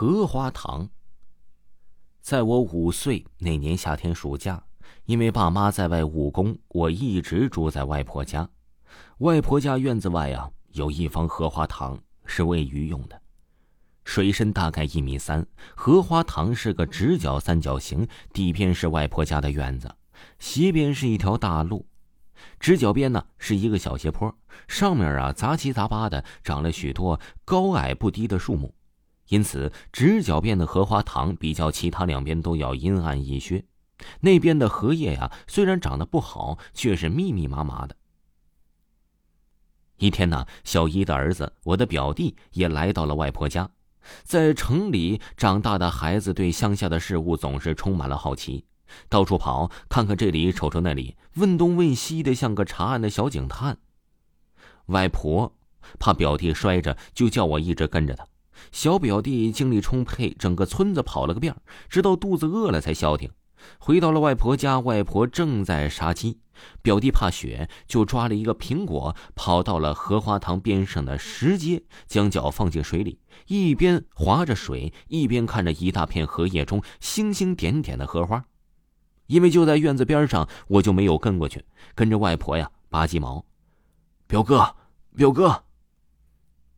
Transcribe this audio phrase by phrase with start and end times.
[0.00, 0.88] 荷花塘。
[2.20, 4.62] 在我五岁那年夏天暑假，
[5.06, 8.48] 因为爸妈在外务工，我一直住在外婆家。
[9.18, 13.20] 外婆家院子外啊，有一方荷花塘，是喂鱼用的，
[14.04, 15.44] 水深大概一米三。
[15.74, 19.92] 荷花塘是个直角三角形，底边是外婆家的院子，
[20.38, 21.84] 西边是一条大路，
[22.60, 24.32] 直角边呢是一个小斜坡，
[24.68, 28.72] 上面啊杂七杂八的长了许多高矮不低的树木。
[29.28, 33.64] 因此，直角边的荷花塘比较其他两边都要阴暗一些。
[34.20, 37.96] 那边的荷叶呀，虽然长得不好，却是密密麻麻的。
[39.98, 43.68] 一天呢，小姨的儿子，我的表弟也来到了外婆家。
[44.22, 48.64] 在城里长大的孩子，对乡下的事物总是充满了好奇，
[49.08, 53.78] 到处跑，看看这里，瞅瞅那里，问东问西的，像个查案的小警探。
[54.86, 55.52] 外婆
[55.98, 58.26] 怕表弟摔着，就叫我一直跟着他。
[58.72, 61.54] 小表弟精力充沛，整个村子跑了个遍，
[61.88, 63.30] 直到肚子饿了才消停。
[63.78, 66.40] 回到了外婆家，外婆正在杀鸡。
[66.82, 78.44] 表弟怕雪，就抓了一个苹果，跑到了荷花塘边上的石阶，将脚放进水里，一边划着水，一边看着一大片荷叶中星星点点的荷花。
[79.26, 83.44] 因为就在院子边上，我就没有跟过去，跟着外婆呀拔鸡毛。
[84.26, 84.74] 表哥，
[85.16, 85.64] 表哥！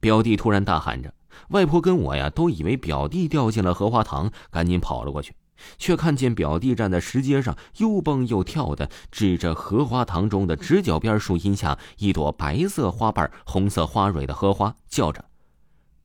[0.00, 1.12] 表弟突然大喊着。
[1.48, 5.34] 外婆跟我呀，都以为表弟掉进了荷花塘，赶紧跑了过去，
[5.78, 15.24] 却看见表弟站在石阶上，又蹦又跳的，指着荷花塘中的直角边树荫下一朵白色花瓣、红色花蕊的荷花，叫着：“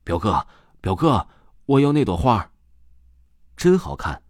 [0.04, 0.46] 表哥，
[0.80, 1.28] 表哥，
[1.66, 2.52] 我要那朵花，
[3.56, 4.22] 真好看！”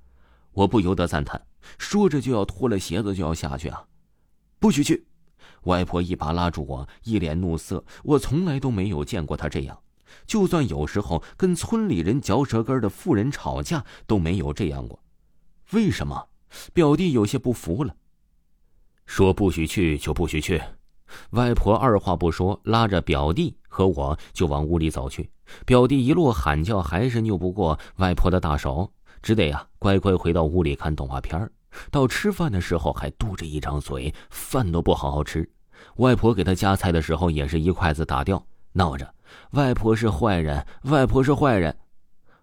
[0.53, 1.41] 我不由得赞叹，
[1.77, 3.85] 说着就要脱了鞋子就要下去啊！
[4.59, 5.07] 不许去！
[5.63, 7.85] 外婆一把拉住我，一脸怒色。
[8.03, 9.79] 我从来都没有见过她这样。
[10.25, 14.99] 就算有时候跟村里人嚼舌根的妇人吵架，都没有这样过。
[15.71, 16.27] 为什么？
[16.73, 17.95] 表弟有些不服了，
[19.05, 20.61] 说：“不许去就不许去。”
[21.31, 25.29] 外婆二话不说，拉着表弟和我就往屋里走去。
[25.65, 31.49] 表弟一路喊叫，还是拗不过外婆的大手，只得呀乖乖回到屋里看动画片
[31.89, 35.49] 到吃饭的时候，还嘟着一张嘴，饭都不好好吃。
[35.97, 39.13] 外婆给他夹菜的时候，也是一筷子打掉，闹着。
[39.51, 41.77] 外婆是坏人，外婆是坏人。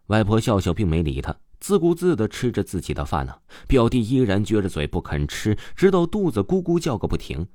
[0.07, 3.35] 外婆笑笑，并没理他，自顾自的吃着自己的饭呢。
[3.67, 7.47] 表弟依然撅着嘴不肯吃，直到肚子咕咕叫个不停。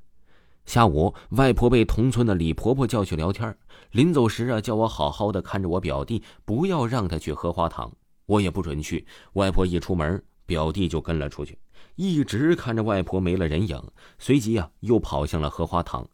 [0.65, 3.57] 下午，外婆被同村的李婆婆叫去聊天，
[3.91, 7.91] 临走时啊，叫我好好的看着我表弟，不要让他去荷花塘。
[8.25, 9.05] 我也不准去。
[9.33, 11.57] 外婆一出门，表弟就跟了出去，
[11.95, 13.81] 一直看着外婆没了人影，
[14.17, 16.07] 随即啊，又跑向了荷花塘。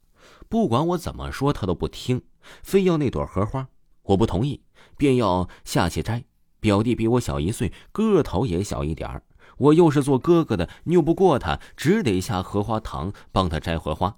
[0.49, 2.23] 不管我怎么说，他都不听，
[2.63, 3.69] 非要那朵荷花。
[4.01, 4.63] 我不同意，
[4.97, 6.25] 便要下去摘。
[6.59, 9.21] 表弟比我小一岁，个头也小一点。
[9.57, 14.17] 我又是做哥哥的，拗不过他，只得下荷花塘帮他摘荷花。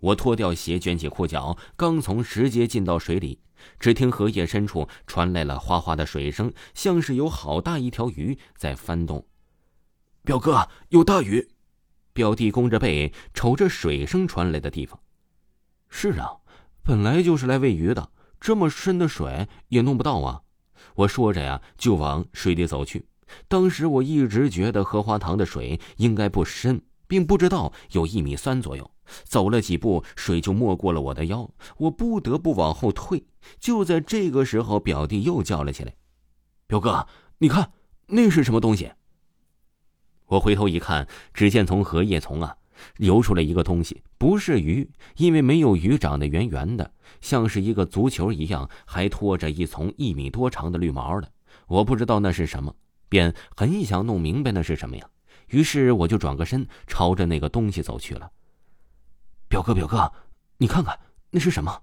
[0.00, 3.40] 我脱掉鞋，卷起裤脚，刚从石阶进到水里，
[3.80, 9.26] 只听荷叶深处传来了哗哗的水声，像是有好大一条鱼在翻动。
[10.22, 11.48] 表哥，有大鱼！
[12.12, 15.00] 表弟弓着背，瞅着水声传来的地方。
[15.96, 16.38] 是啊，
[16.82, 18.10] 本来就是来喂鱼的，
[18.40, 20.42] 这么深的水也弄不到啊！
[20.96, 23.06] 我说着呀，就往水里走去。
[23.46, 28.90] 当时我一直觉得荷花塘的水应该不深，并不知道有一米三左右。
[29.22, 33.24] 走了几步，水就没过了我的腰，我不得不往后退。
[33.60, 35.94] 就在这个时候，表弟又叫了起来
[36.66, 37.06] ：“表哥，
[37.38, 37.70] 你看
[38.08, 38.90] 那是什么东西？”
[40.26, 42.56] 我回头一看，只见从荷叶丛啊。
[42.98, 46.90] 游出来一个东西，不是鱼，因为没有鱼长得圆圆的，
[47.20, 51.30] 像是一个足球一样，还拖着一丛一米多长的绿毛的。
[51.66, 52.74] 我不知道那是什么，
[53.08, 55.06] 便很想弄明白那是什么呀。
[55.48, 58.30] 于是我就转个身，朝着那个东西走去了。
[59.48, 60.10] 表哥，表哥，
[60.58, 60.98] 你看看
[61.30, 61.82] 那是什么？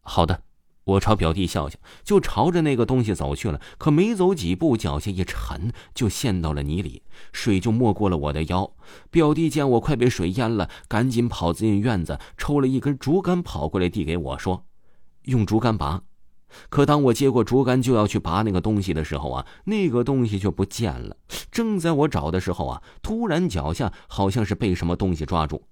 [0.00, 0.45] 好的。
[0.86, 3.60] 我朝表弟笑笑，就朝着那个东西走去了。
[3.76, 7.02] 可没走几步，脚下一沉，就陷到了泥里，
[7.32, 8.72] 水就没过了我的腰。
[9.10, 14.64] 表弟见我快被水淹了，赶紧跑进院子，抽了一根竹竿跑过来递给我说
[15.26, 16.02] ：“用竹竿拔。”
[16.70, 21.16] 可当我接过竹竿就要去拔那个东西的时候啊，那个东西却不见了。
[21.50, 25.64] 正在我找的时候啊，突然脚下好像是被什么东西抓住。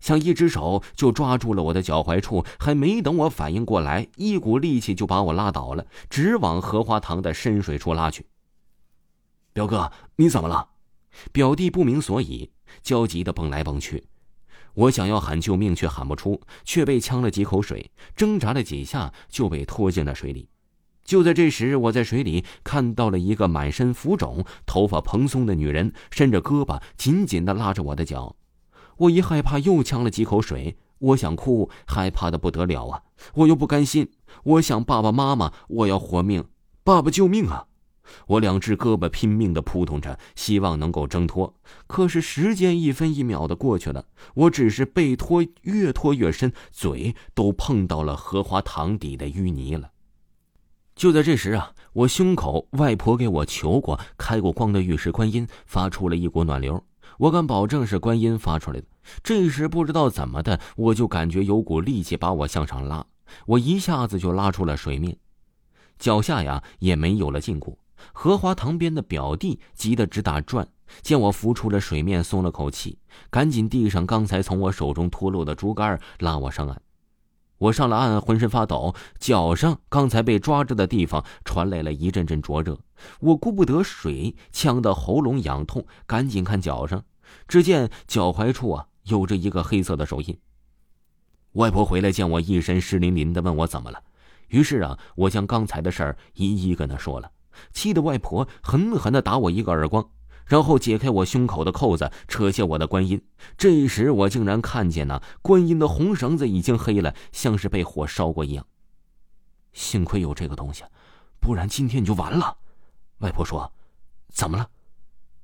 [0.00, 8.26] 像一只手就抓住了我的脚踝处，还没等我反应过来，一股力气就把我拉倒了，直往荷花塘的深水处拉去。
[9.52, 10.68] 表哥，你怎么了？
[11.32, 12.50] 表弟不明所以，
[12.82, 14.04] 焦急的蹦来蹦去。
[14.74, 20.46] 我想要喊救命，却喊不出，却被呛了几口水，挣扎了几下就被拖进了水里。
[21.02, 28.36] 就在这时，我在水里看到了一个满身浮肿、头发蓬松的女人，伸着胳膊紧紧的拉着我的脚。
[28.96, 30.76] 我一害怕，又呛了几口水。
[30.98, 33.02] 我想哭，害怕的不得了啊！
[33.34, 34.10] 我又不甘心，
[34.44, 36.44] 我想爸爸妈妈，我要活命，
[36.82, 37.66] 爸爸救命啊！
[38.28, 41.54] 我两只胳膊拼命的扑腾着，希望能够挣脱。
[41.86, 49.90] 可是时间一分一秒的过去了，我只是被拖越拖越深，嘴都碰到了荷花塘底的淤泥了。
[50.94, 56.82] 就在这时啊，我胸口外婆给我求过、开过光的玉石观音发出了一股暖流，
[57.18, 58.86] 我敢保证是观音发出来的。
[59.22, 63.06] 这时不知道怎么的，我就感觉有股力气把我向上拉，
[63.46, 65.16] 我一下子就拉出了水面，
[65.98, 67.76] 脚下呀也没有了禁锢。
[68.12, 70.66] 荷花塘边的表弟急得直打转，
[71.02, 72.98] 见我浮出了水面，松了口气，
[73.30, 76.82] 赶紧递上刚才从我手中脱落的竹竿，拉我上岸。
[77.58, 82.78] 我上了岸，浑身发抖，脚上刚才被抓着的地方传来了一阵阵灼热。
[83.20, 87.02] 我顾不得水，呛得喉咙痒痛，赶紧看脚上，
[87.48, 90.38] 只见脚踝处啊有着一个黑色的手印。
[91.52, 94.02] 外婆回来见我一身湿淋淋的，问我怎么了。
[94.48, 97.30] 于是啊，我将刚才的事儿一一跟她说了，
[97.72, 100.06] 气得外婆狠狠地打我一个耳光。
[100.46, 103.20] 然后解开我胸口的扣子，扯下我的观音。
[103.58, 108.66] 这时我竟然看见呢观音的红绳子已经黑了，像是被火烧过一样。
[109.72, 110.84] 幸亏有这个东西，
[111.40, 112.56] 不然今天你就完了。
[113.18, 113.72] 外婆说
[114.32, 114.70] ：“怎么了？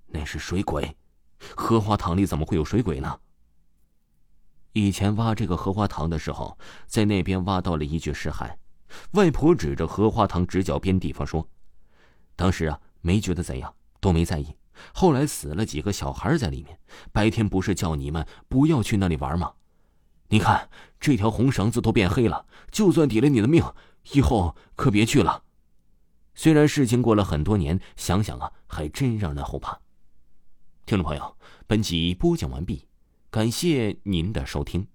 [0.06, 0.96] 那是水鬼。
[1.56, 3.18] 荷花塘里怎么会有水鬼呢？”
[4.72, 6.56] 以前挖这个荷花塘的时候，
[6.86, 8.54] 在那边挖到了一具尸骸。
[9.12, 11.46] 外婆指着荷花塘直角边地方说
[12.36, 14.54] ：“当时啊，没觉得怎样，都没在意。”
[14.92, 16.78] 后来死了几个小孩在里面，
[17.12, 19.52] 白天不是叫你们不要去那里玩吗？
[20.28, 23.62] 你看这条红绳子都变黑了，就算抵了你的命，
[24.12, 25.42] 以后可别去了。
[26.34, 29.78] 虽然事情过了很多年，想想啊，还真让人后怕。
[30.86, 31.36] 听众朋友，
[31.66, 32.86] 本集播讲完毕，
[33.30, 34.86] 感谢您的收听。